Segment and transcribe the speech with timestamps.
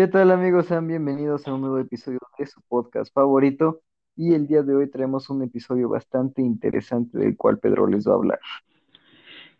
[0.00, 0.64] ¿Qué tal amigos?
[0.64, 3.82] Sean bienvenidos a un nuevo episodio de su podcast favorito
[4.16, 8.12] y el día de hoy traemos un episodio bastante interesante del cual Pedro les va
[8.12, 8.38] a hablar.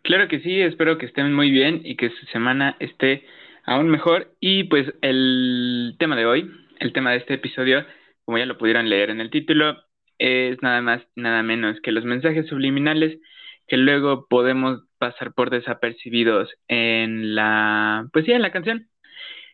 [0.01, 3.23] Claro que sí, espero que estén muy bien y que su semana esté
[3.65, 4.33] aún mejor.
[4.39, 7.85] Y pues el tema de hoy, el tema de este episodio,
[8.25, 9.77] como ya lo pudieron leer en el título,
[10.17, 13.19] es nada más, nada menos que los mensajes subliminales
[13.67, 18.87] que luego podemos pasar por desapercibidos en la, pues sí, en la canción.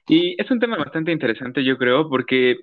[0.07, 2.57] Y es un tema bastante interesante, yo creo, porque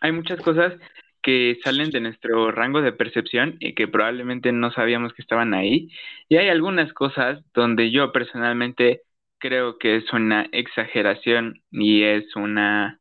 [0.00, 0.74] hay muchas cosas
[1.22, 5.88] que salen de nuestro rango de percepción y que probablemente no sabíamos que estaban ahí.
[6.28, 9.02] Y hay algunas cosas donde yo personalmente
[9.38, 13.00] creo que es una exageración y es una...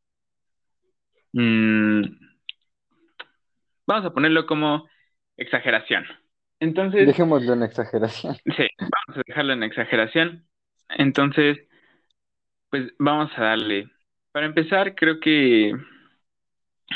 [1.34, 2.04] Mm,
[3.86, 4.88] vamos a ponerlo como
[5.38, 6.06] exageración.
[6.60, 7.06] Entonces...
[7.06, 8.36] Dejémoslo en exageración.
[8.58, 10.48] Sí, vamos a dejarlo en exageración.
[10.90, 11.60] Entonces,
[12.70, 13.90] pues vamos a darle.
[14.32, 15.74] Para empezar, creo que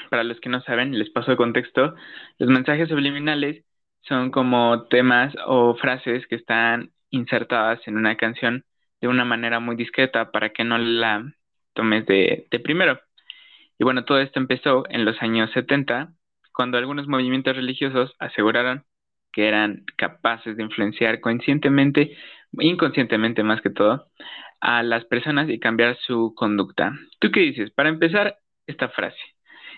[0.10, 1.96] para los que no saben, les paso el contexto,
[2.38, 3.64] los mensajes subliminales
[4.02, 8.66] son como temas o frases que están insertadas en una canción
[9.02, 11.34] de una manera muy discreta para que no la
[11.74, 13.00] tomes de, de primero.
[13.80, 16.14] Y bueno, todo esto empezó en los años 70,
[16.54, 18.86] cuando algunos movimientos religiosos aseguraron
[19.32, 22.18] que eran capaces de influenciar conscientemente,
[22.54, 24.08] inconscientemente más que todo,
[24.62, 26.94] a las personas y cambiar su conducta.
[27.20, 27.72] ¿Tú qué dices?
[27.72, 29.18] Para empezar, esta frase,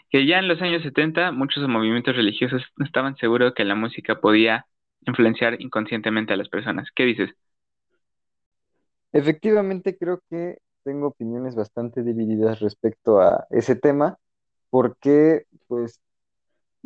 [0.09, 4.65] que ya en los años 70 muchos movimientos religiosos estaban seguros que la música podía
[5.05, 6.89] influenciar inconscientemente a las personas.
[6.95, 7.29] ¿Qué dices?
[9.13, 14.17] Efectivamente, creo que tengo opiniones bastante divididas respecto a ese tema,
[14.69, 16.01] porque, pues,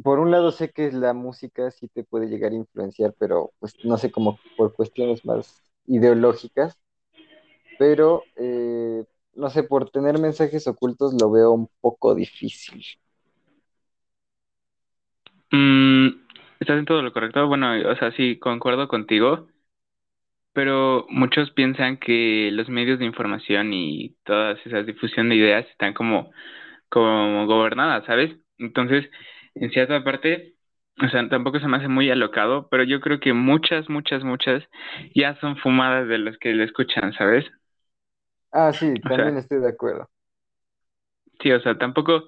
[0.03, 3.75] por un lado sé que la música sí te puede llegar a influenciar, pero, pues,
[3.83, 6.77] no sé, como por cuestiones más ideológicas,
[7.77, 12.83] pero eh, no sé, por tener mensajes ocultos lo veo un poco difícil.
[15.51, 16.09] Mm,
[16.59, 17.47] estás en todo lo correcto.
[17.47, 19.47] Bueno, o sea, sí, concuerdo contigo,
[20.53, 25.93] pero muchos piensan que los medios de información y todas esas difusión de ideas están
[25.93, 26.31] como,
[26.89, 28.37] como gobernadas, ¿sabes?
[28.59, 29.09] Entonces,
[29.55, 30.55] en cierta parte,
[31.05, 34.63] o sea, tampoco se me hace muy alocado, pero yo creo que muchas, muchas, muchas
[35.15, 37.45] ya son fumadas de los que le escuchan, ¿sabes?
[38.55, 40.09] Ah, sí, también estoy de acuerdo.
[41.41, 42.23] Sí, o sea, tampoco,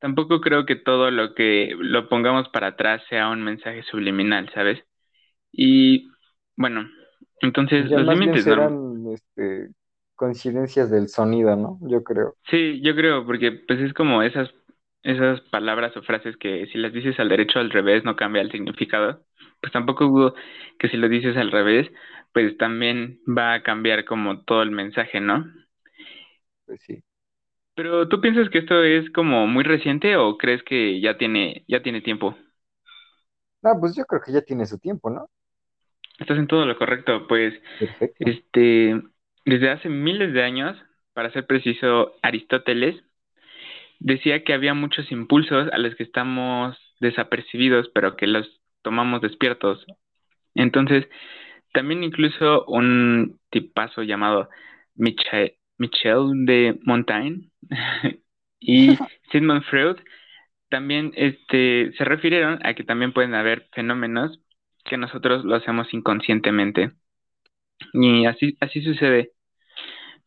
[0.00, 4.80] tampoco creo que todo lo que lo pongamos para atrás sea un mensaje subliminal, ¿sabes?
[5.52, 6.08] Y
[6.56, 6.88] bueno,
[7.40, 9.70] entonces los límites serán este,
[10.16, 11.78] coincidencias del sonido, ¿no?
[11.82, 12.36] Yo creo.
[12.50, 14.50] Sí, yo creo, porque pues es como esas,
[15.02, 18.42] esas palabras o frases que si las dices al derecho o al revés no cambia
[18.42, 19.24] el significado.
[19.60, 20.34] Pues tampoco hubo
[20.78, 21.90] que si lo dices al revés,
[22.32, 25.44] pues también va a cambiar como todo el mensaje, ¿no?
[26.68, 27.02] Pues sí.
[27.74, 31.82] Pero ¿tú piensas que esto es como muy reciente o crees que ya tiene, ya
[31.82, 32.36] tiene tiempo?
[33.62, 35.30] No, pues yo creo que ya tiene su tiempo, ¿no?
[36.18, 37.54] Estás en todo lo correcto, pues
[38.18, 39.00] este
[39.46, 40.76] desde hace miles de años,
[41.14, 43.02] para ser preciso, Aristóteles
[43.98, 49.86] decía que había muchos impulsos a los que estamos desapercibidos, pero que los tomamos despiertos.
[50.54, 51.06] Entonces,
[51.72, 54.48] también incluso un tipazo llamado
[54.94, 57.50] Michael, Michel de Montaigne
[58.60, 58.96] y
[59.32, 59.96] Sigmund Freud
[60.70, 64.40] también este, se refirieron a que también pueden haber fenómenos
[64.84, 66.92] que nosotros lo hacemos inconscientemente.
[67.92, 69.32] Y así, así sucede.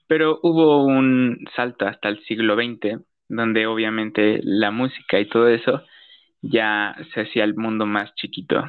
[0.07, 5.83] Pero hubo un salto hasta el siglo XX, donde obviamente la música y todo eso
[6.41, 8.63] ya se hacía el mundo más chiquito.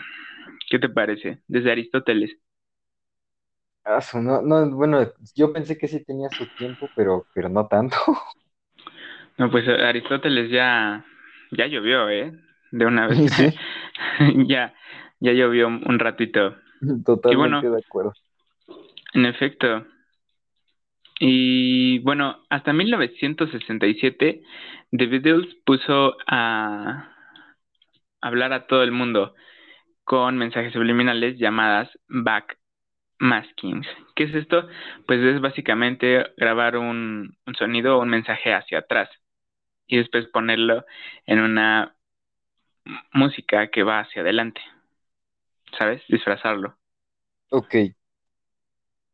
[0.70, 1.40] ¿Qué te parece?
[1.48, 2.32] Desde Aristóteles.
[3.84, 7.96] No, no, bueno, yo pensé que sí tenía su tiempo, pero, pero no tanto.
[9.38, 11.06] No, pues Aristóteles ya,
[11.52, 12.32] ya llovió, ¿eh?
[12.70, 13.18] De una vez.
[14.46, 14.74] ya,
[15.20, 16.54] ya llovió un ratito.
[17.04, 18.12] Totalmente de acuerdo.
[19.14, 19.86] En efecto.
[21.18, 24.42] Y bueno, hasta 1967,
[24.90, 27.08] The Beatles puso a
[28.20, 29.34] hablar a todo el mundo
[30.04, 32.58] con mensajes subliminales llamadas back
[33.22, 33.86] maskings.
[34.16, 34.68] ¿Qué es esto?
[35.06, 39.08] Pues es básicamente grabar un, sonido o un mensaje hacia atrás
[39.86, 40.84] y después ponerlo
[41.26, 41.94] en una
[43.12, 44.60] música que va hacia adelante.
[45.78, 46.02] ¿Sabes?
[46.08, 46.76] Disfrazarlo.
[47.50, 47.74] Ok.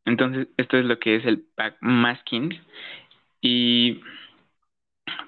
[0.05, 2.59] Entonces, esto es lo que es el backmasking.
[3.41, 4.01] Y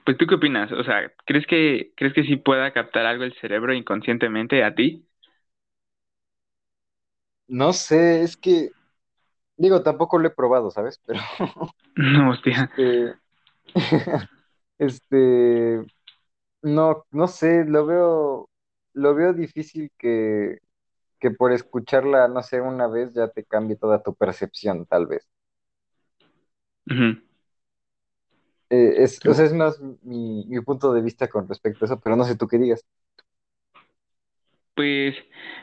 [0.04, 0.72] pues tú qué opinas?
[0.72, 5.06] O sea, ¿crees que crees que sí pueda captar algo el cerebro inconscientemente a ti?
[7.52, 8.72] No sé, es que,
[9.58, 11.02] digo, tampoco lo he probado, ¿sabes?
[11.06, 11.22] Pero,
[11.96, 12.70] no, hostia.
[12.78, 13.16] Este,
[14.80, 15.86] Este,
[16.64, 18.50] no, no sé, lo veo,
[18.94, 20.60] lo veo difícil que,
[21.20, 25.28] que por escucharla, no sé, una vez ya te cambie toda tu percepción, tal vez.
[28.70, 32.00] Eh, es, o sea, es más mi, mi punto de vista con respecto a eso,
[32.00, 32.86] pero no sé tú qué digas.
[34.74, 35.16] Pues,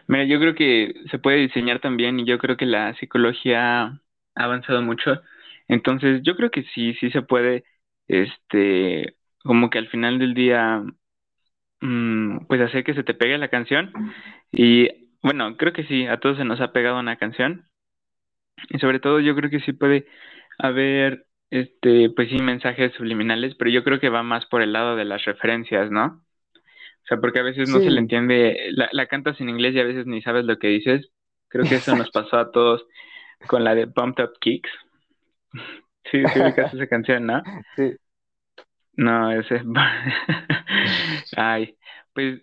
[0.07, 4.01] mira, yo creo que se puede diseñar también y yo creo que la psicología ha
[4.35, 5.23] avanzado mucho.
[5.67, 7.65] Entonces, yo creo que sí, sí se puede,
[8.07, 10.83] este, como que al final del día,
[11.81, 13.93] mm, pues hacer que se te pegue la canción.
[14.53, 14.89] Y
[15.23, 17.67] bueno, creo que sí, a todos se nos ha pegado una canción.
[18.71, 20.07] Y sobre todo yo creo que sí puede
[20.59, 24.97] haber, este, pues sí, mensajes subliminales, pero yo creo que va más por el lado
[24.97, 26.25] de las referencias, ¿no?
[27.09, 29.81] O sea, porque a veces no se le entiende, la, la cantas en inglés y
[29.81, 31.11] a veces ni sabes lo que dices.
[31.49, 32.87] Creo que eso nos pasó a todos
[33.47, 34.71] con la de Pumped Up Kicks.
[36.11, 37.43] Sí, sí ubicas esa canción, ¿no?
[37.77, 37.97] sí,
[38.97, 39.63] No, ese...
[41.37, 41.77] Ay,
[42.13, 42.43] pues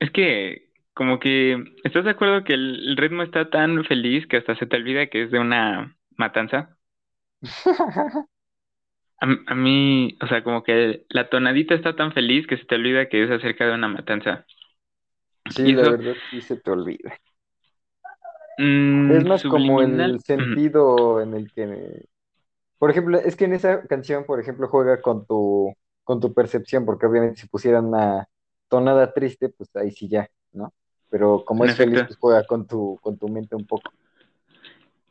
[0.00, 4.38] es que como que, ¿estás de acuerdo que el, el ritmo está tan feliz que
[4.38, 6.78] hasta se te olvida que es de una matanza?
[9.20, 12.74] A, a mí, o sea, como que la tonadita está tan feliz que se te
[12.76, 14.46] olvida que es acerca de una matanza.
[15.48, 17.18] sí, Y la eso, verdad sí se te olvida.
[19.08, 20.20] Es mm, más como el subliminal.
[20.20, 22.06] sentido en el que,
[22.78, 25.74] por ejemplo, es que en esa canción, por ejemplo, juega con tu,
[26.04, 28.28] con tu percepción, porque obviamente si pusieran una
[28.68, 30.74] tonada triste, pues ahí sí ya, ¿no?
[31.10, 33.92] Pero como En es feliz, pues juega con tu, con tu mente un poco.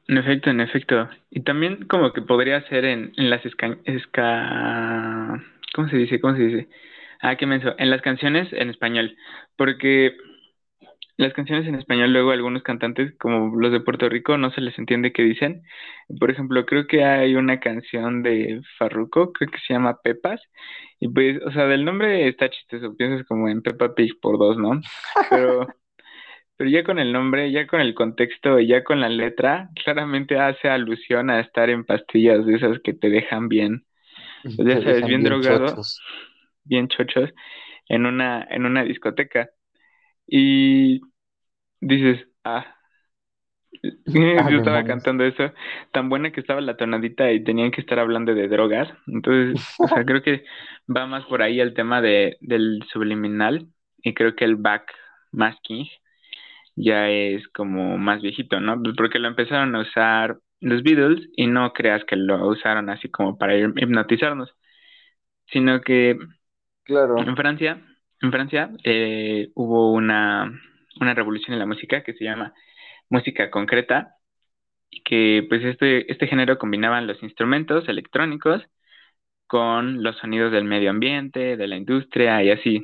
[0.07, 1.09] En efecto, en efecto.
[1.29, 5.43] Y también como que podría ser en, en las esca, esca...
[5.73, 6.19] ¿Cómo se dice?
[6.19, 6.69] ¿Cómo se dice?
[7.21, 7.73] Ah, qué menso.
[7.77, 9.17] En las canciones en español.
[9.57, 10.15] Porque
[11.17, 14.77] las canciones en español luego algunos cantantes, como los de Puerto Rico, no se les
[14.77, 15.63] entiende qué dicen.
[16.19, 20.41] Por ejemplo, creo que hay una canción de Farruko, creo que se llama Pepas.
[20.99, 22.95] Y pues, o sea, del nombre está chistoso.
[22.95, 24.81] Piensas como en Peppa Pig por dos, ¿no?
[25.29, 25.67] Pero...
[26.57, 30.39] Pero ya con el nombre, ya con el contexto y ya con la letra, claramente
[30.39, 33.85] hace alusión a estar en pastillas de esas que te dejan bien,
[34.55, 35.99] pues ya sabes, bien bien drogado, chochos.
[36.63, 37.31] bien chochos,
[37.89, 39.49] en una, en una discoteca.
[40.27, 41.01] Y
[41.81, 42.75] dices, ah,
[44.37, 45.53] Ah, yo estaba cantando eso,
[45.91, 48.89] tan buena que estaba la tonadita y tenían que estar hablando de drogas.
[49.07, 50.45] Entonces, o sea, creo que
[50.93, 53.67] va más por ahí el tema de, del subliminal
[53.97, 55.87] y creo que el backmasking
[56.75, 58.81] ya es como más viejito, ¿no?
[58.81, 63.09] Pues Porque lo empezaron a usar los Beatles y no creas que lo usaron así
[63.09, 64.51] como para hip- hipnotizarnos,
[65.47, 66.17] sino que
[66.83, 67.81] Claro, en Francia,
[68.21, 70.51] en Francia eh, hubo una,
[70.99, 72.53] una revolución en la música que se llama
[73.09, 74.15] música concreta
[74.89, 78.63] y que pues este, este género combinaban los instrumentos electrónicos
[79.47, 82.83] con los sonidos del medio ambiente, de la industria y así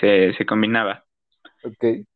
[0.00, 1.04] se, se combinaba.
[1.62, 2.06] ok.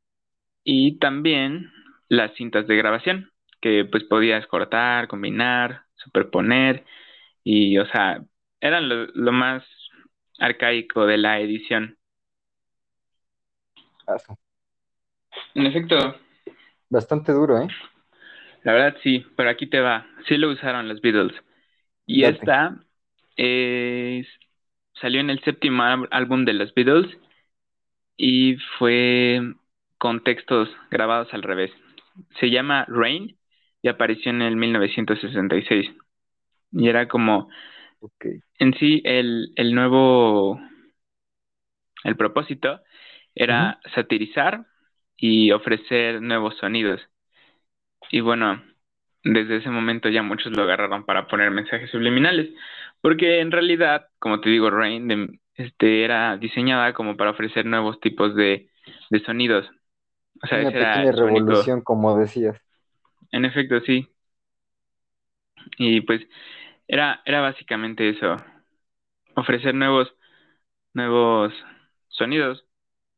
[0.65, 1.73] Y también
[2.09, 3.31] las cintas de grabación,
[3.61, 6.85] que pues podías cortar, combinar, superponer
[7.45, 8.23] y, o sea,
[8.61, 9.65] eran lo, lo más
[10.39, 11.99] arcaico de la edición.
[15.55, 15.97] En efecto,
[16.91, 17.69] Bastante duro, ¿eh?
[18.63, 21.35] la verdad sí, pero aquí te va, sí lo usaron los Beatles.
[22.07, 22.39] Y Date.
[22.39, 22.85] esta
[23.37, 24.27] es,
[25.01, 27.17] salió en el séptimo álbum de los Beatles
[28.17, 29.41] y fue
[30.01, 31.73] con textos grabados al revés.
[32.41, 33.39] Se llama Rain
[33.83, 35.91] y apareció en el 1966.
[36.73, 37.49] Y era como,
[38.01, 38.25] Ok.
[38.61, 40.61] en sí, el, el nuevo,
[42.05, 42.81] el propósito
[43.35, 44.67] era satirizar
[45.17, 47.01] y ofrecer nuevos sonidos.
[48.11, 48.63] Y bueno,
[49.25, 52.51] desde ese momento ya muchos lo agarraron para poner mensajes subliminales,
[53.01, 58.01] porque en realidad, como te digo, Rain de- este, era diseñada como para ofrecer nuevos
[58.01, 58.71] tipos de,
[59.11, 59.67] de sonidos.
[60.43, 62.57] O sea, Una era pequeña único, revolución, como decías.
[63.33, 64.09] en efecto, sí.
[65.79, 66.23] Y pues
[66.89, 68.37] era, era básicamente eso,
[69.37, 70.15] ofrecer nuevos,
[70.95, 71.55] nuevos
[72.09, 72.67] sonidos.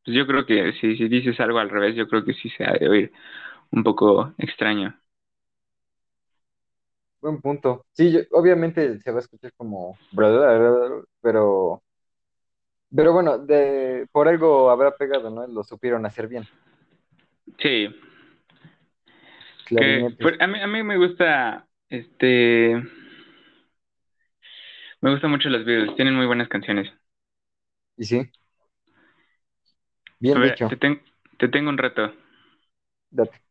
[0.05, 2.65] Pues yo creo que si, si dices algo al revés, yo creo que sí se
[2.65, 3.13] ha de oír
[3.73, 4.99] un poco extraño.
[7.21, 7.87] Buen punto.
[7.93, 9.97] Sí, yo- obviamente se va a escuchar como...
[11.23, 11.83] Pero,
[12.95, 15.47] pero bueno, de, por algo habrá pegado, ¿no?
[15.47, 16.49] Lo supieron hacer bien.
[17.59, 17.89] Sí,
[19.75, 20.07] que
[20.41, 22.83] a mí, a mí me gusta, este,
[25.03, 26.91] me gustan mucho los Beatles, tienen muy buenas canciones.
[27.97, 28.31] Y sí,
[30.33, 30.69] A bien ver, dicho.
[30.69, 31.01] te, ten-
[31.39, 32.13] te tengo un reto.
[33.11, 33.43] Date.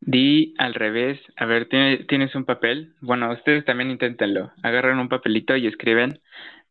[0.00, 1.18] Di al revés.
[1.36, 2.94] A ver, ¿tienes un papel?
[3.00, 4.52] Bueno, ustedes también inténtenlo.
[4.62, 6.20] Agarran un papelito y escriben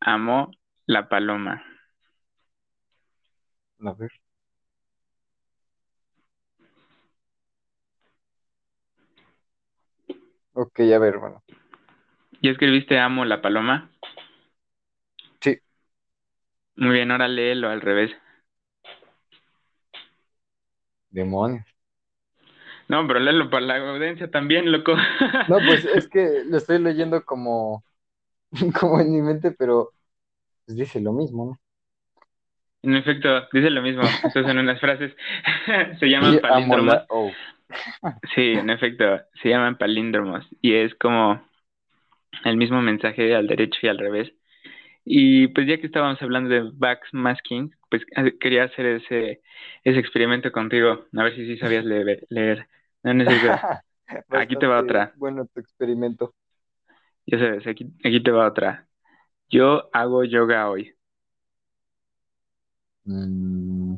[0.00, 0.50] Amo
[0.86, 1.62] la paloma.
[3.86, 4.10] A ver.
[10.54, 11.42] Ok, a ver, bueno.
[12.40, 13.90] ¿Ya escribiste Amo la paloma?
[15.40, 15.58] Sí.
[16.76, 18.12] Muy bien, ahora léelo al revés.
[21.10, 21.64] Demonios.
[22.88, 24.94] No, pero léelo para la audiencia también, loco.
[25.48, 27.84] No, pues es que lo estoy leyendo como,
[28.78, 29.90] como en mi mente, pero
[30.66, 31.58] pues dice lo mismo, ¿no?
[32.82, 34.02] En efecto, dice lo mismo.
[34.02, 35.16] Esas son unas frases.
[35.98, 37.04] se llaman palíndromos.
[37.08, 37.30] Oh.
[38.34, 39.04] Sí, en efecto,
[39.42, 40.46] se llaman palíndromos.
[40.60, 41.42] Y es como
[42.44, 44.32] el mismo mensaje al derecho y al revés.
[45.04, 48.02] Y pues ya que estábamos hablando de backmasking, pues
[48.40, 49.42] quería hacer ese,
[49.84, 52.26] ese experimento contigo, a ver si sí sabías leer.
[52.30, 52.66] leer.
[53.02, 53.12] No
[54.30, 55.12] aquí te va otra.
[55.16, 56.34] Bueno, tu experimento.
[57.26, 58.86] Ya sabes, aquí, aquí te va otra.
[59.50, 60.94] Yo hago yoga hoy.
[63.06, 63.96] Mm.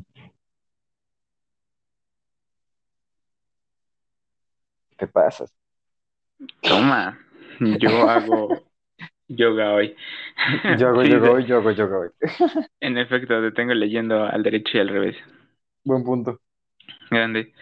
[4.97, 5.45] ¿Qué pasa?
[6.61, 7.17] Toma,
[7.59, 8.49] yo hago
[9.27, 9.95] yoga hoy.
[10.77, 12.09] Yo hago yoga hoy, yo hago yoga hoy.
[12.79, 15.15] En efecto, te tengo leyendo al derecho y al revés.
[15.83, 16.39] Buen punto.
[17.09, 17.53] Grande.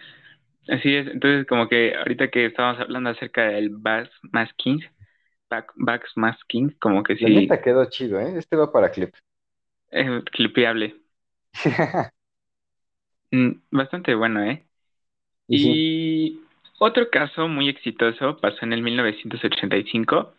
[0.68, 4.84] Así es, entonces como que ahorita que estábamos hablando acerca del backmasking,
[5.48, 7.46] back, backmasking, como que sí.
[7.46, 8.34] La quedó chido, ¿eh?
[8.36, 9.14] Este va para clip.
[9.90, 10.96] Es clipeable.
[13.32, 14.66] Mm, bastante bueno, ¿eh?
[15.48, 15.56] Y,
[16.78, 20.34] otro caso muy exitoso pasó en el 1985,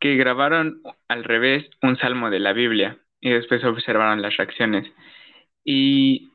[0.00, 4.90] que grabaron al revés un salmo de la Biblia y después observaron las reacciones.
[5.64, 6.30] Y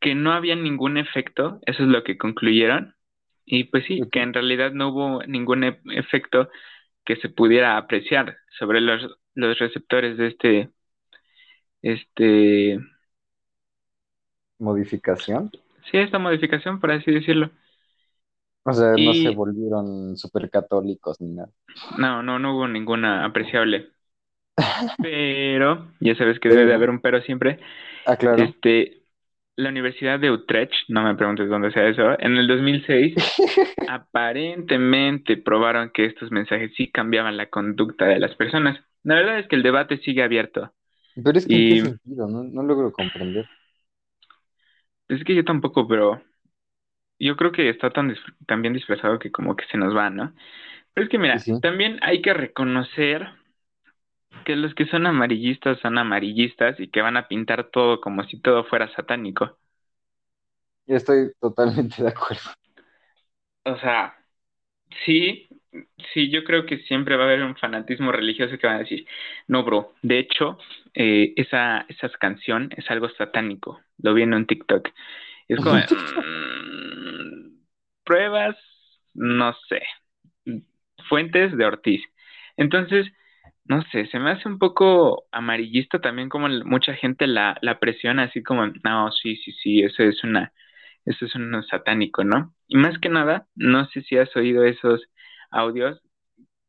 [0.00, 2.94] que no había ningún efecto, eso es lo que concluyeron.
[3.44, 6.48] Y pues sí, que en realidad no hubo ningún e-, efecto
[7.04, 10.70] que se pudiera apreciar sobre los, los receptores de este,
[11.82, 12.78] este
[14.58, 15.50] modificación.
[15.90, 17.50] Sí, esta modificación, por así decirlo.
[18.62, 21.50] O sea, no se volvieron super católicos ni nada.
[21.98, 23.88] No, no, no hubo ninguna apreciable.
[25.02, 27.58] Pero, ya sabes que debe de haber un pero siempre.
[28.04, 28.42] Ah, claro.
[28.42, 29.00] Este,
[29.56, 33.14] la Universidad de Utrecht, no me preguntes dónde sea eso, en el 2006
[33.88, 38.78] aparentemente probaron que estos mensajes sí cambiaban la conducta de las personas.
[39.02, 40.72] La verdad es que el debate sigue abierto.
[41.22, 43.48] Pero es que en qué sentido, no, no logro comprender.
[45.08, 46.22] Es que yo tampoco, pero
[47.20, 48.14] yo creo que está tan,
[48.62, 50.34] bien disfrazado que como que se nos va, ¿no?
[50.94, 53.28] Pero es que mira, también hay que reconocer
[54.44, 58.38] que los que son amarillistas son amarillistas y que van a pintar todo como si
[58.38, 59.56] todo fuera satánico.
[60.86, 62.50] Yo estoy totalmente de acuerdo.
[63.64, 64.14] O sea,
[65.06, 65.48] sí,
[66.14, 69.06] sí, yo creo que siempre va a haber un fanatismo religioso que va a decir,
[69.48, 70.58] no, bro, de hecho,
[70.94, 74.90] eh, esa, esa canción es algo satánico, lo vi en un TikTok.
[75.48, 75.78] es como,
[78.10, 78.56] pruebas,
[79.14, 79.82] no sé,
[81.08, 82.02] fuentes de Ortiz.
[82.56, 83.06] Entonces,
[83.64, 88.24] no sé, se me hace un poco amarillista también como mucha gente la, la presiona
[88.24, 90.52] así como, no, sí, sí, sí, eso es una,
[91.04, 92.54] eso es un satánico, ¿no?
[92.68, 95.02] Y más que nada, no sé si has oído esos
[95.50, 96.00] audios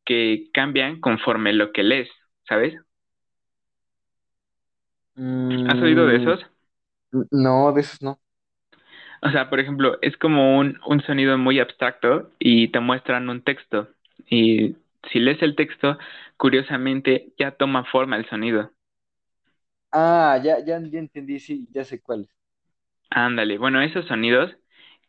[0.06, 2.10] que cambian conforme lo que lees,
[2.48, 2.74] ¿sabes?
[5.64, 6.40] ¿Has oído de mm, esos?
[7.32, 8.21] No, de esos no.
[9.22, 13.42] O sea, por ejemplo, es como un, un sonido muy abstracto y te muestran un
[13.42, 13.88] texto.
[14.28, 14.76] Y
[15.10, 15.98] si lees el texto,
[16.36, 18.70] curiosamente ya toma forma el sonido.
[19.90, 22.28] Ah, ya, ya, ya entendí, sí, ya sé cuál.
[23.10, 24.50] Ándale, bueno, esos sonidos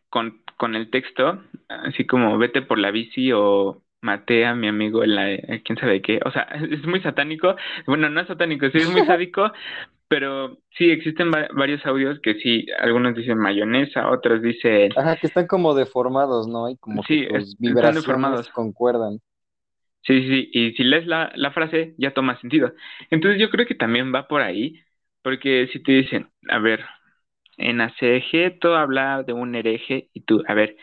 [0.10, 5.04] con, con el texto, así como vete por la bici o maté a mi amigo
[5.04, 7.56] en la, eh, quién sabe qué, o sea, es muy satánico,
[7.88, 9.52] bueno, no es satánico, sí es muy sádico,
[10.08, 14.92] pero sí existen varios audios que sí, algunos dicen mayonesa, otros dicen...
[14.96, 16.70] Ajá, que están como deformados, ¿no?
[16.70, 18.50] Y como que tus vibraciones deformados.
[18.50, 19.20] concuerdan.
[20.06, 22.74] Sí, sí, sí, y si lees la, la frase ya toma sentido.
[23.10, 24.82] Entonces yo creo que también va por ahí,
[25.22, 26.84] porque si te dicen, a ver,
[27.58, 30.76] en ACG todo habla de un hereje y tú, a ver,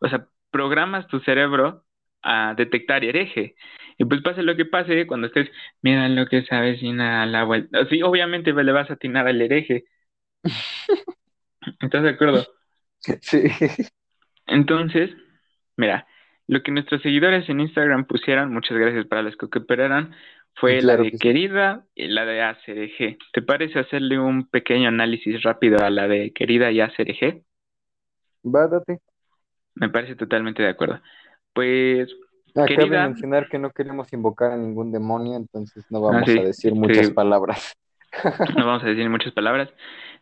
[0.00, 1.85] o sea, programas tu cerebro
[2.26, 3.54] a detectar hereje.
[3.98, 5.48] Y pues pase lo que pase, cuando estés,
[5.80, 7.86] mira lo que sabes y nada, la vuelta.
[7.88, 9.84] Sí, obviamente le vas a atinar al hereje.
[11.80, 12.46] ¿Estás de acuerdo?
[13.20, 13.44] Sí.
[14.46, 15.10] Entonces,
[15.76, 16.06] mira,
[16.46, 20.14] lo que nuestros seguidores en Instagram pusieron, muchas gracias para los que cooperaron,
[20.54, 23.18] fue la de querida y la de ACRG.
[23.32, 27.42] ¿Te parece hacerle un pequeño análisis rápido a la de querida y ACRG?
[28.44, 29.00] Va, date.
[29.74, 31.00] Me parece totalmente de acuerdo.
[31.56, 32.14] Pues,
[32.50, 36.74] Acaba querida, mencionar que no queremos invocar a ningún demonio, entonces no vamos a decir
[36.74, 37.74] muchas palabras.
[38.56, 39.70] no vamos a decir muchas palabras.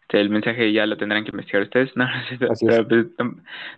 [0.03, 1.91] Este, el mensaje ya lo tendrán que investigar ustedes.
[1.97, 2.07] No,
[2.67, 3.07] pero, pues,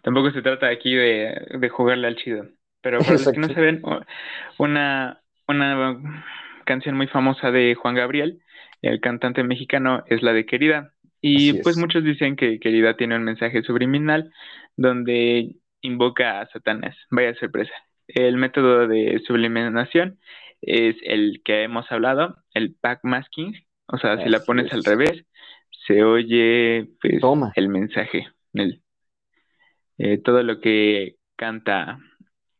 [0.02, 2.46] tampoco se trata aquí de, de, jugarle al chido.
[2.82, 3.82] Pero para los que no saben,
[4.58, 6.24] una, una
[6.64, 8.42] canción muy famosa de Juan Gabriel,
[8.82, 10.92] el cantante mexicano, es la de Querida.
[11.20, 14.30] Y pues muchos dicen que Querida tiene un mensaje subliminal
[14.76, 15.56] donde
[15.86, 16.96] invoca a Satanás.
[17.10, 17.72] Vaya sorpresa.
[18.08, 20.18] El método de subliminación
[20.60, 23.54] es el que hemos hablado, el backmasking.
[23.88, 25.24] O sea, si la pones al revés,
[25.86, 27.20] se oye pues,
[27.54, 28.28] el mensaje.
[28.52, 28.82] El,
[29.98, 31.98] eh, todo lo que canta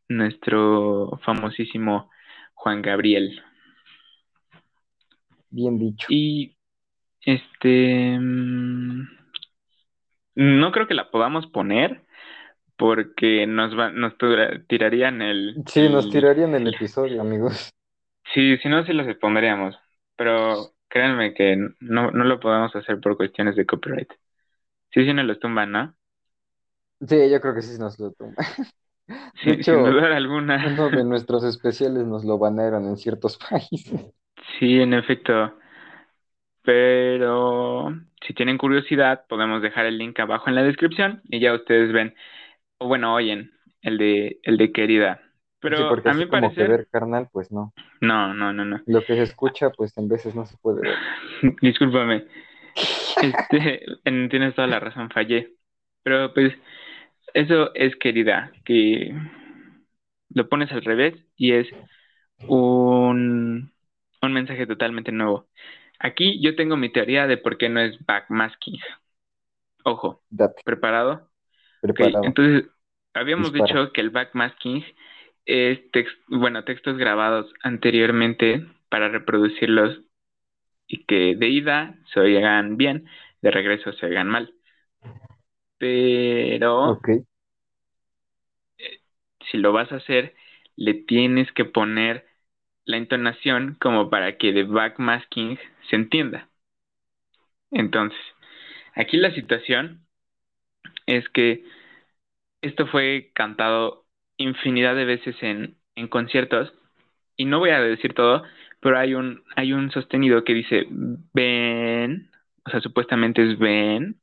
[0.07, 2.09] nuestro famosísimo
[2.53, 3.41] Juan Gabriel.
[5.49, 6.07] Bien dicho.
[6.09, 6.55] Y
[7.21, 9.07] este mm,
[10.35, 12.06] no creo que la podamos poner
[12.77, 14.13] porque nos va, nos
[14.67, 17.69] tirarían el Sí, nos tirarían el episodio, amigos.
[18.33, 19.75] Sí, si no sí los pondríamos,
[20.15, 24.09] pero créanme que no, no lo podemos hacer por cuestiones de copyright.
[24.93, 25.95] Sí, sí nos lo tumban, ¿no?
[27.07, 28.35] Sí, yo creo que sí nos lo tumban.
[29.41, 30.59] De hecho, sin duda alguna.
[30.59, 34.13] Uno de nuestros especiales nos lo banearon en ciertos países.
[34.59, 35.53] Sí, en efecto.
[36.63, 37.89] Pero
[38.25, 42.13] si tienen curiosidad, podemos dejar el link abajo en la descripción y ya ustedes ven,
[42.79, 45.21] o bueno, oyen el de, el de querida.
[45.59, 47.73] Pero a mí parece que ver carnal, pues no.
[48.01, 48.81] No, no, no, no.
[48.85, 50.95] Lo que se escucha, pues en veces no se puede ver.
[51.61, 52.25] Discúlpame.
[53.21, 55.53] Este, tienes toda la razón, fallé.
[56.03, 56.53] Pero pues
[57.33, 59.13] eso es querida, que
[60.29, 61.67] lo pones al revés y es
[62.47, 63.71] un,
[64.21, 65.47] un mensaje totalmente nuevo.
[65.99, 68.79] Aquí yo tengo mi teoría de por qué no es backmasking.
[69.83, 70.21] Ojo,
[70.63, 71.29] ¿preparado?
[71.81, 72.23] Preparado.
[72.23, 72.69] Entonces,
[73.13, 74.85] habíamos dicho que el backmasking
[75.45, 75.79] es
[76.27, 80.01] bueno, textos grabados anteriormente para reproducirlos
[80.87, 83.07] y que de ida se oigan bien,
[83.41, 84.53] de regreso se oigan mal.
[85.77, 86.99] Pero
[88.77, 88.99] eh,
[89.49, 90.35] si lo vas a hacer,
[90.75, 92.25] le tienes que poner
[92.85, 95.59] la entonación como para que de backmasking
[95.89, 96.49] se entienda.
[97.71, 98.19] Entonces,
[98.95, 100.06] aquí la situación
[101.07, 101.65] es que
[102.61, 104.05] esto fue cantado
[104.37, 106.73] infinidad de veces en, en conciertos
[107.37, 108.43] y no voy a decir todo,
[108.81, 110.87] pero hay un, hay un sostenido que dice
[111.33, 112.31] ven,
[112.65, 114.19] o sea, supuestamente es ven.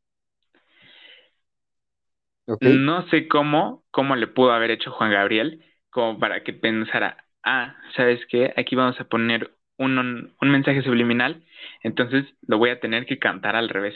[2.61, 7.77] No sé cómo, cómo le pudo haber hecho Juan Gabriel, como para que pensara, ah,
[7.97, 8.53] ¿sabes qué?
[8.57, 11.45] Aquí vamos a poner un, un, mensaje subliminal,
[11.83, 13.95] entonces lo voy a tener que cantar al revés.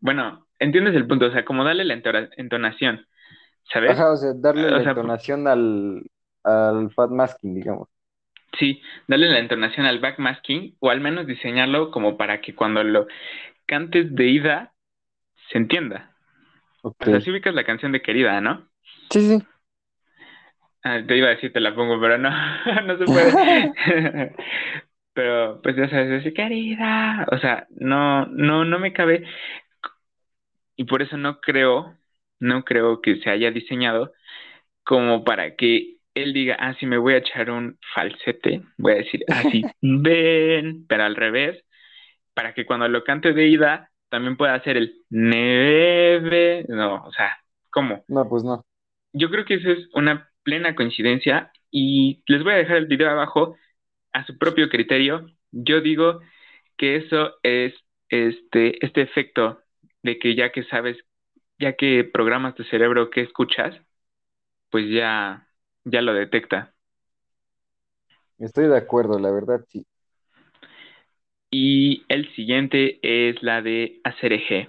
[0.00, 3.06] Bueno, entiendes el punto, o sea, como darle la entonación,
[3.72, 3.92] ¿sabes?
[3.92, 6.02] Ajá, o sea, darle la entonación al,
[6.44, 7.88] al masking, digamos.
[8.58, 13.06] Sí, darle la entonación al backmasking o al menos diseñarlo como para que cuando lo
[13.66, 14.72] cantes de ida
[15.50, 16.10] se entienda.
[16.82, 18.68] O sea, si ubicas la canción de Querida, ¿no?
[19.10, 19.46] Sí, sí.
[20.82, 22.30] Ah, te iba a decir, te la pongo, pero no,
[22.86, 24.34] no se puede.
[25.12, 29.24] pero pues ya sabes, decir, querida, o sea, no, no, no me cabe.
[30.80, 31.94] Y por eso no creo,
[32.38, 34.14] no creo que se haya diseñado
[34.82, 38.94] como para que él diga, ah, sí, me voy a echar un falsete, voy a
[38.94, 41.62] decir así, ven, pero al revés,
[42.32, 47.36] para que cuando lo cante de ida también pueda hacer el neve, no, o sea,
[47.68, 48.02] ¿cómo?
[48.08, 48.64] No, pues no.
[49.12, 53.10] Yo creo que eso es una plena coincidencia y les voy a dejar el video
[53.10, 53.54] abajo
[54.14, 55.26] a su propio criterio.
[55.52, 56.20] Yo digo
[56.78, 57.74] que eso es
[58.08, 59.59] este, este efecto
[60.02, 60.96] de que ya que sabes,
[61.58, 63.76] ya que programas tu cerebro que escuchas,
[64.70, 65.48] pues ya,
[65.84, 66.74] ya lo detecta.
[68.38, 69.86] Estoy de acuerdo, la verdad sí.
[71.52, 74.68] Y el siguiente es la de hacer eje.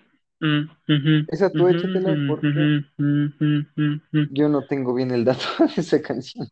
[1.28, 2.76] Esa tú échatela porque
[4.30, 6.48] yo no tengo bien el dato de esa canción.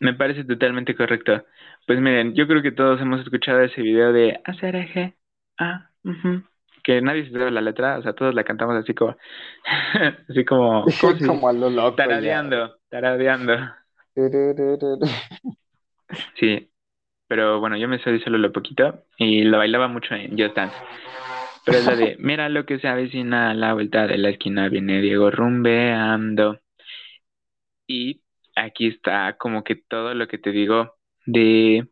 [0.00, 1.44] Me parece totalmente correcto.
[1.86, 5.16] Pues miren, yo creo que todos hemos escuchado ese video de hacer eje.
[5.58, 5.90] Ah,
[6.84, 9.16] que nadie se sabe la letra, o sea, todos la cantamos así como,
[10.28, 10.84] así como,
[11.26, 11.96] como a lo loco.
[11.96, 13.56] Taradeando, taradeando.
[16.38, 16.70] sí,
[17.26, 20.76] pero bueno, yo me sé solo lo poquito y lo bailaba mucho en Just Dance.
[21.64, 24.68] Pero es la de, mira lo que se avecina a la vuelta de la esquina,
[24.68, 26.60] viene Diego rumbeando.
[27.86, 28.20] Y
[28.54, 30.94] aquí está como que todo lo que te digo
[31.24, 31.88] de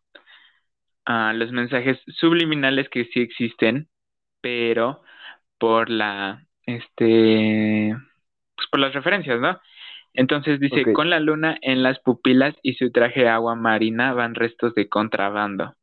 [1.07, 3.89] ah, los mensajes subliminales que sí existen,
[4.43, 5.01] pero
[5.57, 7.97] por la, este,
[8.55, 9.59] pues por las referencias, ¿no?
[10.13, 14.75] Entonces dice, con la luna en las pupilas y su traje agua marina van restos
[14.75, 15.75] de contrabando.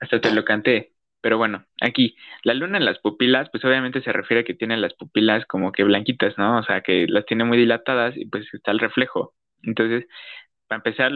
[0.00, 0.92] Hasta te lo canté.
[1.20, 4.76] Pero bueno, aquí, la luna en las pupilas, pues obviamente se refiere a que tiene
[4.76, 6.58] las pupilas como que blanquitas, ¿no?
[6.58, 9.34] O sea, que las tiene muy dilatadas y pues está el reflejo.
[9.62, 10.06] Entonces,
[10.66, 11.12] para empezar,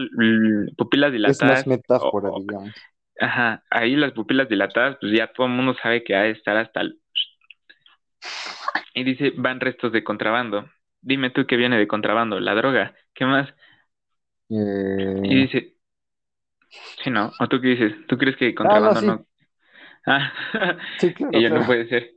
[0.77, 1.59] pupilas dilatadas.
[1.59, 2.73] Es más metáfora, digamos.
[3.19, 6.57] Ajá, ahí las pupilas dilatadas, pues ya todo el mundo sabe que ha de estar
[6.57, 6.99] hasta el...
[8.93, 10.69] Y dice, van restos de contrabando.
[11.01, 13.49] Dime tú qué viene de contrabando, la droga, ¿qué más?
[14.49, 15.77] Eh, Y dice,
[17.03, 17.31] sí, ¿no?
[17.39, 17.93] ¿O tú qué dices?
[18.07, 19.07] ¿Tú crees que contrabando sí.
[19.07, 19.25] no?
[20.05, 20.33] Ah,
[20.97, 22.11] Sí, claro, y no puede ser.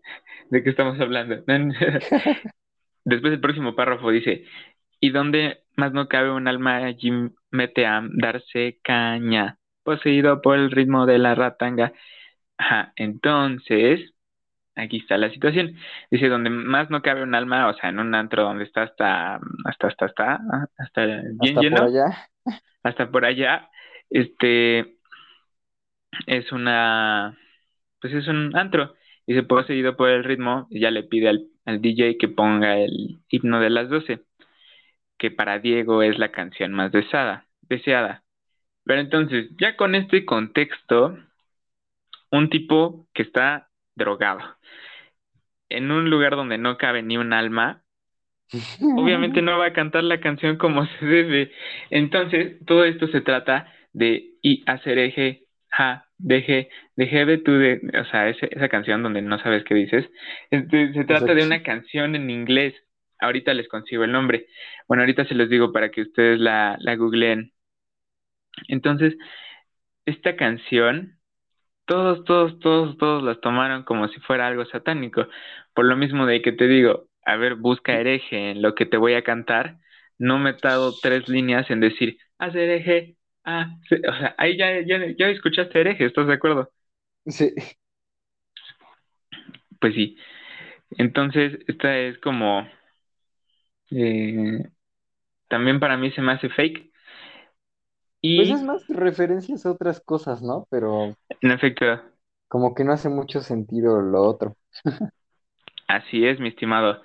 [0.51, 1.45] ¿De qué estamos hablando?
[3.05, 4.45] Después el próximo párrafo dice,
[5.01, 7.13] y donde más no cabe un alma allí
[7.51, 11.93] mete a darse caña, poseído por el ritmo de la ratanga.
[12.59, 14.15] Ajá, entonces,
[14.77, 15.77] aquí está la situación.
[16.11, 19.37] Dice, donde más no cabe un alma, o sea, en un antro donde está hasta,
[19.65, 20.41] hasta, hasta, hasta,
[20.79, 21.07] hasta
[21.41, 22.31] bien Hasta lleno, por allá.
[22.83, 23.71] hasta por allá,
[24.11, 24.99] este,
[26.27, 27.39] es una,
[28.01, 28.95] pues es un antro.
[29.27, 32.77] Y se poseído por el ritmo, y ya le pide al, al DJ que ponga
[32.79, 34.25] el himno de las doce,
[35.19, 38.22] que para Diego es la canción más deseada, deseada.
[38.85, 41.19] Pero entonces, ya con este contexto,
[42.33, 44.41] un tipo que está drogado,
[45.69, 47.83] en un lugar donde no cabe ni un alma,
[48.95, 51.53] obviamente no va a cantar la canción como se debe.
[51.91, 57.81] Entonces, todo esto se trata de y hacer eje, ja, deje, deje de tu de,
[58.01, 60.07] o sea, ese, esa canción donde no sabes qué dices.
[60.51, 62.75] Este, se trata de una canción en inglés.
[63.21, 64.47] Ahorita les consigo el nombre.
[64.89, 67.53] Bueno, ahorita se los digo para que ustedes la, la googleen.
[68.69, 69.17] Entonces,
[70.07, 71.19] esta canción,
[71.87, 75.27] todos, todos, todos, todos las tomaron como si fuera algo satánico.
[75.75, 78.97] Por lo mismo de que te digo, a ver, busca hereje en lo que te
[78.97, 79.79] voy a cantar.
[80.19, 84.57] No me he dado tres líneas en decir, haz hereje, ah, sí, o sea, ahí
[84.59, 86.71] ya, ya, ya escuchaste hereje, ¿estás de acuerdo?
[87.27, 87.53] Sí.
[89.81, 90.17] Pues sí.
[90.99, 92.69] Entonces, esta es como,
[93.91, 94.71] eh,
[95.49, 96.92] también para mí se me hace fake.
[98.23, 100.67] Y, Pues es más referencias a otras cosas, ¿no?
[100.71, 101.85] Pero en efecto,
[102.49, 104.57] como que no hace mucho sentido lo otro.
[105.89, 107.03] Así es, mi estimado.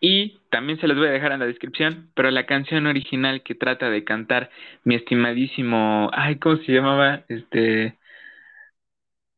[0.00, 3.54] Y también se los voy a dejar en la descripción, pero la canción original que
[3.54, 4.50] trata de cantar
[4.84, 7.24] mi estimadísimo, ay, ¿cómo se llamaba?
[7.28, 7.98] Este,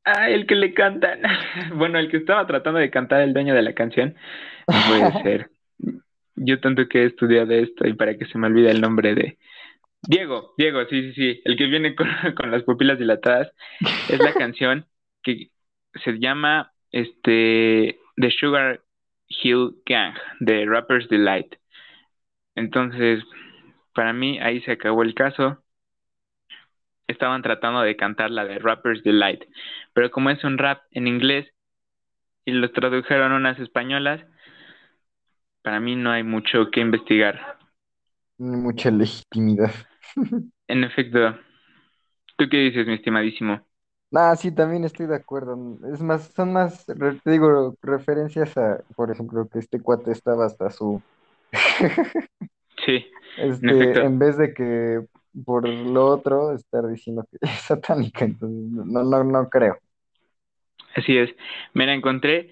[0.04, 1.20] ay, el que le cantan.
[1.76, 4.16] Bueno, el que estaba tratando de cantar el dueño de la canción,
[4.70, 5.50] no puede ser.
[6.36, 9.38] Yo tanto que he estudiado esto y para que se me olvide el nombre de
[10.02, 13.52] Diego, Diego, sí, sí, sí, el que viene con, con las pupilas dilatadas,
[14.08, 14.86] es la canción
[15.22, 15.50] que
[16.04, 18.82] se llama este The Sugar
[19.28, 21.54] Hill Gang de Rapper's Delight.
[22.54, 23.22] Entonces,
[23.94, 25.62] para mí ahí se acabó el caso.
[27.06, 29.42] Estaban tratando de cantar la de Rapper's Delight,
[29.92, 31.48] pero como es un rap en inglés
[32.44, 34.24] y los tradujeron unas españolas,
[35.62, 37.58] para mí no hay mucho que investigar.
[38.38, 39.72] Mucha legitimidad.
[40.68, 41.38] En efecto,
[42.36, 43.64] ¿tú qué dices, mi estimadísimo?
[44.12, 45.56] Ah, sí, también estoy de acuerdo.
[45.92, 50.68] Es más, son más, te digo, referencias a, por ejemplo, que este cuate estaba hasta
[50.70, 51.04] su,
[52.84, 53.06] Sí,
[53.62, 54.00] en este, efecto.
[54.04, 55.06] en vez de que
[55.44, 59.78] por lo otro estar diciendo que es satánica, entonces no, no, no creo.
[60.94, 61.30] Así es.
[61.74, 62.50] Mira, encontré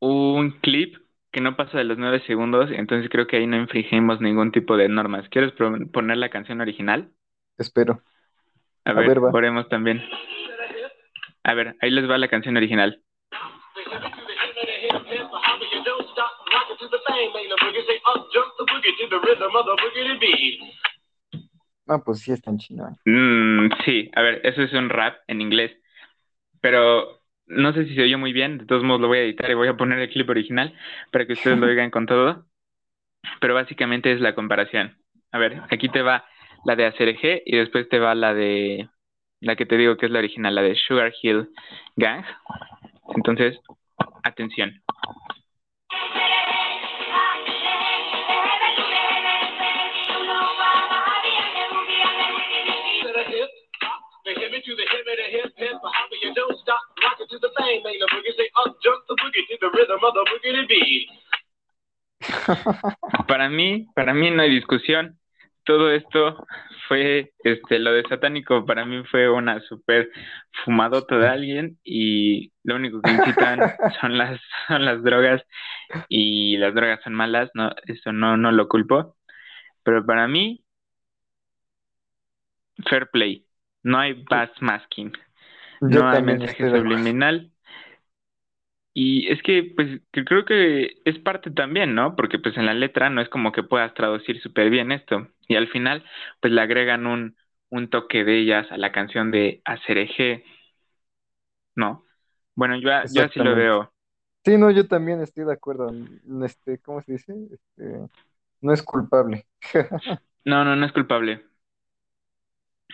[0.00, 0.96] un clip
[1.34, 4.76] que no pasa de los nueve segundos, entonces creo que ahí no infringimos ningún tipo
[4.76, 5.28] de normas.
[5.28, 7.10] ¿Quieres poner la canción original?
[7.58, 8.00] Espero.
[8.84, 10.00] A, A ver, ver, oremos también.
[11.42, 13.02] A ver, ahí les va la canción original.
[21.86, 22.88] Ah, pues sí está en chino.
[23.04, 25.72] Mm, sí, a ver, eso es un rap en inglés,
[26.60, 29.50] pero no sé si se oye muy bien, de todos modos lo voy a editar
[29.50, 30.74] y voy a poner el clip original
[31.10, 32.46] para que ustedes lo oigan con todo,
[33.40, 34.96] pero básicamente es la comparación.
[35.32, 36.24] A ver, aquí te va
[36.64, 38.88] la de ACRG y después te va la de
[39.40, 41.48] la que te digo que es la original, la de Sugar Hill
[41.96, 42.24] Gang.
[43.14, 43.58] Entonces,
[44.22, 44.82] atención.
[63.28, 65.18] Para mí, para mí no hay discusión.
[65.64, 66.46] Todo esto
[66.88, 70.10] fue, este, lo de satánico para mí fue una super
[70.64, 73.58] fumadota de alguien y lo único que incitan
[74.00, 75.42] son las, son las drogas
[76.08, 79.16] y las drogas son malas, no, eso no, no lo culpo.
[79.84, 80.64] Pero para mí,
[82.88, 83.46] fair play.
[83.82, 85.12] No hay bass masking.
[85.88, 87.52] No hay mensaje subliminal.
[88.96, 92.14] Y es que, pues, creo que es parte también, ¿no?
[92.16, 95.28] Porque, pues, en la letra no es como que puedas traducir súper bien esto.
[95.48, 96.04] Y al final,
[96.40, 97.36] pues, le agregan un,
[97.70, 100.44] un toque de ellas a la canción de Acereje,
[101.76, 102.04] ¿no?
[102.54, 103.92] Bueno, yo, yo así lo veo.
[104.44, 105.90] Sí, no, yo también estoy de acuerdo.
[106.44, 107.34] Este, ¿cómo se dice?
[107.50, 108.08] Este,
[108.60, 109.46] no es culpable.
[110.44, 111.44] no, no, no es culpable.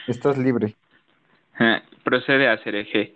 [0.07, 0.77] Estás libre.
[2.05, 3.15] Procede a Acereje.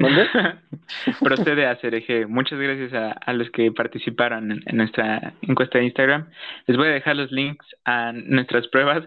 [1.20, 2.26] Procede a hacer eje.
[2.26, 6.30] Muchas gracias a, los que participaron en, nuestra encuesta de Instagram.
[6.66, 9.06] Les voy a dejar los links a nuestras pruebas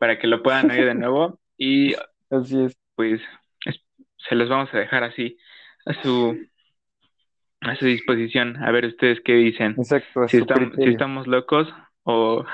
[0.00, 1.38] para que lo puedan oír de nuevo.
[1.56, 1.94] Y
[2.30, 2.76] así es.
[2.96, 3.20] Pues
[4.28, 5.38] se los vamos a dejar así
[5.86, 6.36] a su
[7.60, 8.56] a su disposición.
[8.62, 9.76] A ver ustedes qué dicen.
[9.78, 10.26] Exacto.
[10.28, 12.44] Si estamos, si estamos locos o,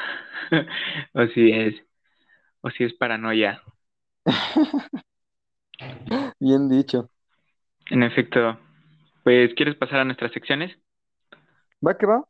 [1.13, 1.75] o si es
[2.61, 3.63] o si es paranoia.
[6.41, 7.11] Bien dicho.
[7.91, 8.59] En efecto.
[9.25, 10.77] Pues, ¿quieres pasar a nuestras secciones?
[11.87, 12.25] Va que va.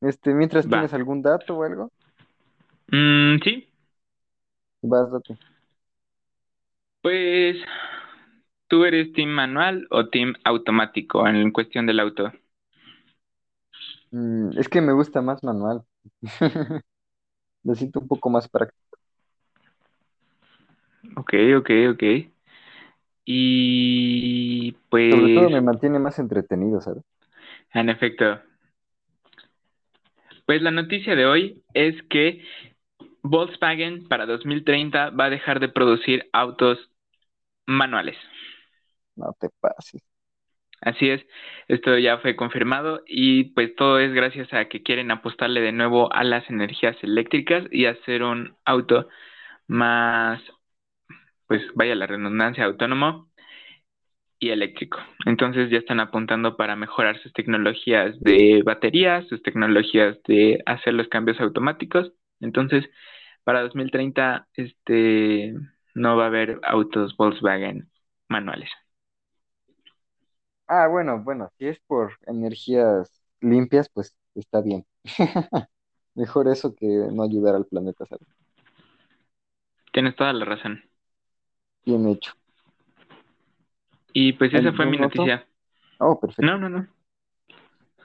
[0.00, 1.90] Este, mientras tienes algún dato o algo.
[2.90, 3.66] Mm, sí.
[4.82, 5.38] Vas, date.
[7.02, 7.56] Pues,
[8.68, 12.32] ¿tú eres team manual o team automático en cuestión del auto?
[14.10, 15.84] Mm, es que me gusta más manual.
[17.64, 18.89] Lo siento un poco más práctico.
[21.16, 22.02] Ok, ok, ok.
[23.24, 25.14] Y pues...
[25.14, 27.04] Sobre todo me mantiene más entretenido, ¿sabes?
[27.72, 28.40] En efecto.
[30.46, 32.44] Pues la noticia de hoy es que
[33.22, 36.90] Volkswagen para 2030 va a dejar de producir autos
[37.66, 38.16] manuales.
[39.16, 40.02] No te pases.
[40.80, 41.24] Así es,
[41.68, 46.10] esto ya fue confirmado y pues todo es gracias a que quieren apostarle de nuevo
[46.10, 49.06] a las energías eléctricas y hacer un auto
[49.66, 50.40] más
[51.50, 53.28] pues vaya la redundancia, autónomo
[54.38, 55.00] y eléctrico.
[55.26, 61.08] Entonces ya están apuntando para mejorar sus tecnologías de baterías, sus tecnologías de hacer los
[61.08, 62.12] cambios automáticos.
[62.38, 62.84] Entonces,
[63.42, 65.52] para 2030 este
[65.96, 67.90] no va a haber autos Volkswagen
[68.28, 68.70] manuales.
[70.68, 74.86] Ah, bueno, bueno, si es por energías limpias, pues está bien.
[76.14, 78.28] Mejor eso que no ayudar al planeta, ¿sabes?
[79.92, 80.89] Tienes toda la razón.
[81.90, 82.32] Bien hecho.
[84.12, 85.44] Y pues esa fue mi noticia.
[85.98, 86.42] Oh, perfecto.
[86.42, 86.86] No, no, no.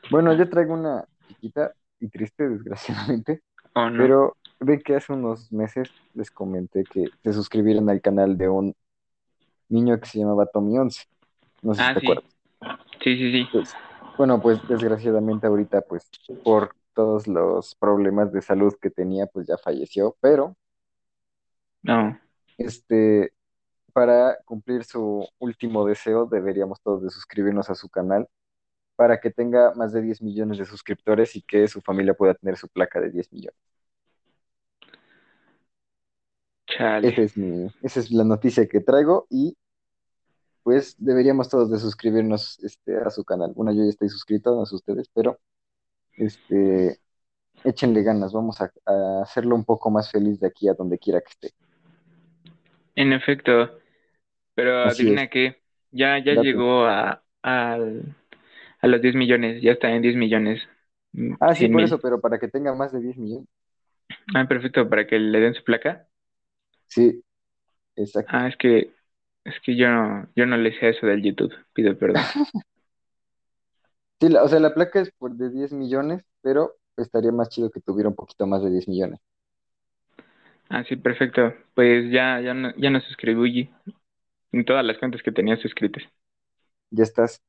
[0.10, 3.44] Bueno, yo traigo una chiquita y triste, desgraciadamente.
[3.74, 3.98] Oh, no.
[3.98, 8.76] Pero ve que hace unos meses les comenté que se suscribieron al canal de un
[9.70, 11.04] niño que se llamaba Tommy 11.
[11.62, 12.36] No sé si ah, te acuerdas.
[13.04, 13.48] Sí, sí, sí.
[13.52, 13.76] Pues,
[14.18, 16.10] bueno, pues desgraciadamente ahorita, pues
[16.44, 20.56] por todos los problemas de salud que tenía, pues ya falleció, pero
[21.86, 22.20] no.
[22.58, 23.32] Este,
[23.96, 28.28] para cumplir su último deseo, deberíamos todos de suscribirnos a su canal
[28.98, 32.58] para que tenga más de 10 millones de suscriptores y que su familia pueda tener
[32.58, 33.58] su placa de 10 millones.
[36.68, 37.08] Chale.
[37.08, 39.56] Esa es, mi, esa es la noticia que traigo y
[40.64, 43.54] pues deberíamos todos de suscribirnos este, a su canal.
[43.56, 45.40] Bueno, yo ya estoy suscrito, no sé ustedes, pero
[46.18, 47.00] este,
[47.64, 51.22] échenle ganas, vamos a, a hacerlo un poco más feliz de aquí a donde quiera
[51.22, 51.54] que esté.
[52.96, 53.85] En efecto,
[54.56, 57.78] pero adivina que ya, ya llegó a, a,
[58.82, 60.62] a los 10 millones, ya está en 10 millones.
[61.14, 63.48] Mm, ah, sí, por eso, pero para que tenga más de 10 millones.
[64.34, 66.08] Ah, perfecto, para que le den su placa.
[66.88, 67.24] Sí,
[67.96, 68.36] exacto.
[68.36, 68.92] Ah, es que
[69.44, 72.24] es que yo no, yo no le sé eso del YouTube, pido perdón.
[74.20, 77.82] sí, o sea, la placa es por de 10 millones, pero estaría más chido que
[77.82, 79.20] tuviera un poquito más de 10 millones.
[80.70, 81.54] Ah, sí, perfecto.
[81.74, 83.70] Pues ya, ya, no, ya nos suscribí
[84.56, 86.04] en todas las cuentas que tenías suscritas.
[86.92, 87.42] Ya estás.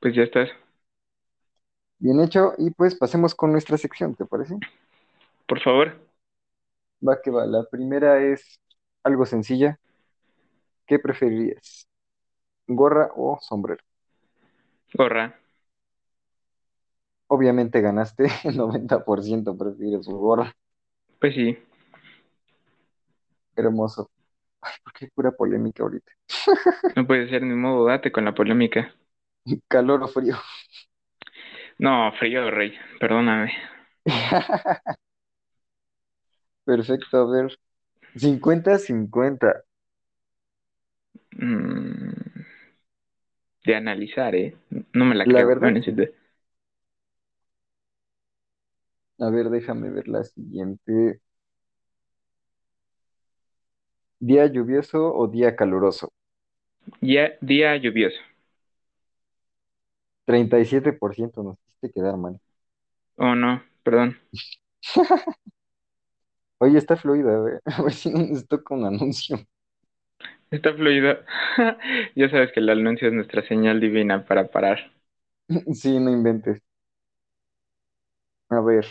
[0.00, 0.48] Pues ya estás.
[1.98, 4.56] Bien hecho, y pues pasemos con nuestra sección, ¿te parece?
[5.46, 6.00] Por favor.
[7.08, 7.46] Va que va.
[7.46, 8.60] La primera es
[9.04, 9.78] algo sencilla.
[10.86, 11.88] ¿Qué preferirías?
[12.66, 13.84] ¿Gorra o sombrero?
[14.94, 15.38] Gorra.
[17.26, 20.54] Obviamente ganaste, el 90% prefieres gorra.
[21.18, 21.58] Pues sí.
[23.56, 24.10] Hermoso.
[24.94, 26.12] Ay, ¿por qué hay pura polémica ahorita?
[26.96, 28.92] No puede ser ni modo, date con la polémica.
[29.68, 30.36] ¿Calor o frío?
[31.78, 33.52] No, frío, rey, perdóname.
[36.66, 37.58] Perfecto, a ver.
[38.16, 39.64] 50-50.
[41.40, 42.44] Mm,
[43.64, 44.56] de analizar, ¿eh?
[44.92, 45.44] No me la, La creo.
[45.44, 46.04] verdad- no necesito.
[49.18, 51.20] A ver, déjame ver la siguiente.
[54.28, 56.06] ¿Día lluvioso o día caluroso?
[57.00, 58.18] Ya, día lluvioso.
[60.26, 62.38] 37% nos hiciste quedar mal.
[63.18, 64.16] Oh, no, perdón.
[66.58, 69.38] Oye, está fluida, a ver, a ver si no nos toca un anuncio.
[70.50, 71.18] Está fluido.
[72.16, 74.92] Ya sabes que el anuncio es nuestra señal divina para parar.
[75.74, 76.60] Sí, no inventes.
[78.50, 78.86] A ver,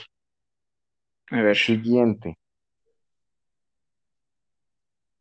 [1.32, 2.38] A ver, siguiente.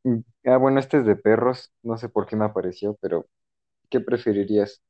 [0.04, 1.72] Mm, Ah, bueno, este es de perros.
[1.82, 3.26] No sé por qué me apareció, pero
[3.90, 4.82] ¿qué preferirías?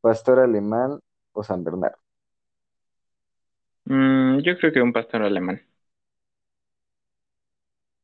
[0.00, 0.98] ¿Pastor alemán
[1.32, 1.98] o San Bernardo?
[3.84, 5.62] mm, yo creo que un pastor alemán.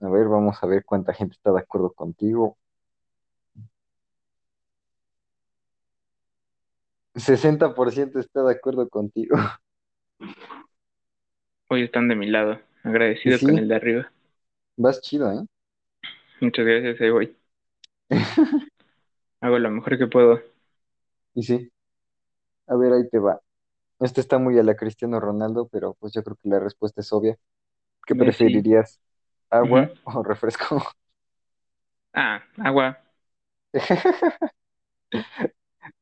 [0.01, 2.57] A ver, vamos a ver cuánta gente está de acuerdo contigo.
[7.16, 9.37] 60% está de acuerdo contigo.
[11.68, 12.59] Hoy están de mi lado,
[13.23, 14.12] Y agradecido con el de arriba.
[14.77, 15.44] vas chido, ¿eh?
[16.40, 17.37] Muchas gracias, ahí voy.
[19.40, 20.40] Hago lo mejor que puedo.
[21.35, 21.70] Y sí,
[22.68, 23.40] a ver, ahí te va.
[24.01, 27.12] Este está muy a la Cristiano Ronaldo, pero pues yo creo que la respuesta es
[27.12, 27.38] obvia.
[28.07, 28.55] ¿Qué Messi.
[28.55, 29.01] preferirías?
[29.62, 29.81] Ujú.
[29.81, 30.83] ¿Agua o refresco?
[32.12, 32.97] Ah, agua.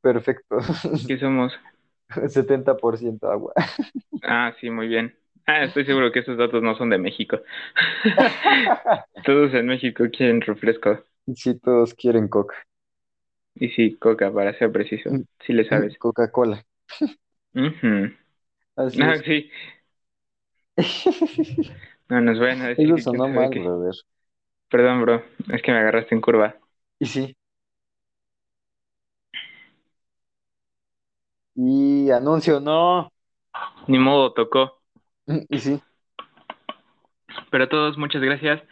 [0.01, 0.59] Perfecto.
[1.07, 1.53] ¿Qué somos?
[2.29, 3.53] 70% agua.
[4.23, 5.17] Ah, sí, muy bien.
[5.47, 7.41] Ah, estoy seguro que esos datos no son de México.
[9.25, 11.03] Todos en México quieren refresco.
[11.35, 12.55] Sí, todos quieren Coca.
[13.55, 15.17] Y sí, coca, para ser preciso.
[15.41, 15.99] Sí le sabes.
[15.99, 16.65] Coca-Cola.
[17.55, 18.13] Ujú.
[18.77, 19.25] Así Ah, es.
[19.25, 19.51] sí.
[22.09, 23.61] No nos vayan a decir Eso que sonó mal, qué.
[23.61, 23.95] brother.
[24.71, 25.25] Perdón, bro.
[25.53, 26.57] Es que me agarraste en curva.
[26.99, 27.37] Y sí.
[31.55, 33.11] Y anuncio, no.
[33.89, 34.82] Ni modo, tocó.
[35.49, 35.83] Y sí,
[37.51, 38.63] Pero a todos, muchas gracias.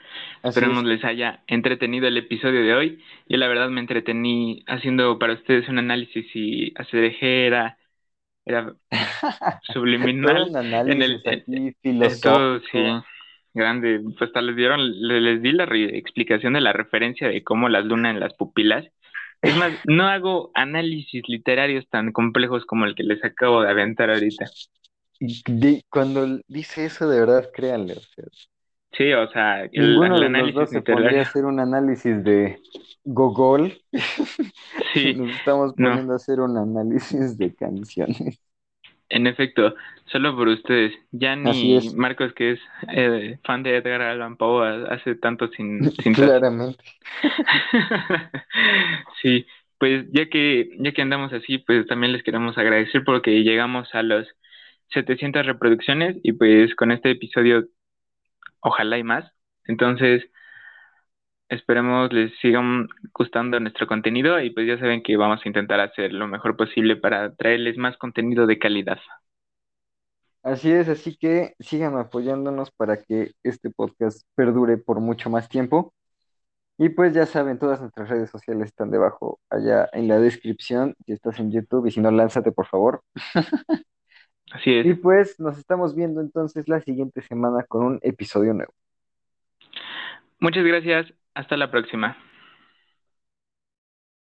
[0.42, 0.84] así Esperemos es.
[0.84, 3.02] les haya entretenido el episodio de hoy.
[3.28, 7.78] Yo la verdad me entretení haciendo para ustedes un análisis y ACDG era,
[8.44, 8.74] era
[9.62, 13.06] subliminal un en el análisis en, todo, sí, filosófico.
[13.54, 14.00] grande.
[14.02, 17.68] Pues hasta les dieron, le- les di la re- explicación de la referencia de cómo
[17.68, 18.86] las lunas en las pupilas.
[19.42, 24.10] Es más, no hago análisis literarios tan complejos como el que les acabo de aventar
[24.10, 24.52] ahorita.
[25.20, 27.94] De- cuando dice eso, de verdad, créanle.
[27.94, 28.24] o sea,
[28.92, 31.24] Sí, o sea, el, ninguno el de los análisis dos se pondría a literario.
[31.24, 32.60] hacer un análisis de
[33.04, 33.82] Gogol.
[34.92, 36.00] Sí, Nos estamos no.
[36.00, 38.40] poniendo a hacer un análisis de canciones.
[39.10, 39.74] En efecto,
[40.06, 40.94] solo por ustedes.
[41.10, 46.14] Ya ni Marcos, que es eh, fan de Edgar Allan Poe, hace tanto sin, sin
[46.14, 46.84] claramente.
[49.22, 49.46] Sí,
[49.78, 54.02] pues ya que, ya que andamos así, pues también les queremos agradecer porque llegamos a
[54.02, 54.26] los
[54.92, 57.66] 700 reproducciones y pues con este episodio,
[58.60, 59.32] ojalá y más.
[59.66, 60.24] Entonces,
[61.50, 66.12] esperemos les sigan gustando nuestro contenido y pues ya saben que vamos a intentar hacer
[66.14, 68.98] lo mejor posible para traerles más contenido de calidad.
[70.42, 75.92] Así es, así que sigan apoyándonos para que este podcast perdure por mucho más tiempo.
[76.78, 81.12] Y pues ya saben, todas nuestras redes sociales están debajo, allá en la descripción, si
[81.12, 83.02] estás en YouTube y si no, lánzate por favor.
[84.50, 84.94] Así Y es.
[84.94, 88.72] pues nos estamos viendo entonces la siguiente semana con un episodio nuevo.
[90.40, 91.12] Muchas gracias.
[91.34, 92.16] Hasta la próxima.